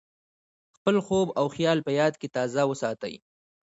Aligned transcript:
خپل 0.75 0.95
خوب 1.05 1.27
او 1.39 1.45
خیال 1.55 1.79
په 1.85 1.91
یاد 1.99 2.13
کې 2.21 2.27
تازه 2.35 2.61
وساتئ. 2.67 3.15